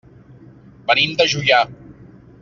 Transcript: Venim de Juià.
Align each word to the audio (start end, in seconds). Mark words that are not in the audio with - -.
Venim 0.87 1.13
de 1.19 1.27
Juià. 1.33 1.59